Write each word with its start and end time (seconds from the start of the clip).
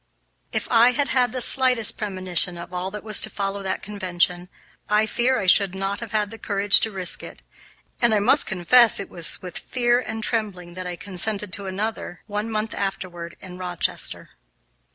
If 0.51 0.67
I 0.71 0.93
had 0.93 1.09
had 1.09 1.31
the 1.31 1.41
slightest 1.41 1.95
premonition 1.95 2.57
of 2.57 2.73
all 2.73 2.89
that 2.89 3.03
was 3.03 3.21
to 3.21 3.29
follow 3.29 3.61
that 3.61 3.83
convention, 3.83 4.49
I 4.89 5.05
fear 5.05 5.37
I 5.37 5.45
should 5.45 5.75
not 5.75 5.99
have 5.99 6.11
had 6.11 6.31
the 6.31 6.39
courage 6.39 6.79
to 6.79 6.89
risk 6.89 7.21
it, 7.21 7.43
and 8.01 8.11
I 8.11 8.17
must 8.19 8.47
confess 8.47 8.97
that 8.97 9.03
it 9.03 9.09
was 9.11 9.43
with 9.43 9.59
fear 9.59 9.99
and 9.99 10.23
trembling 10.23 10.73
that 10.73 10.87
I 10.87 10.95
consented 10.95 11.53
to 11.53 11.65
attend 11.67 11.79
another, 11.79 12.21
one 12.25 12.49
month 12.49 12.73
afterward, 12.73 13.35
in 13.41 13.59
Rochester. 13.59 14.31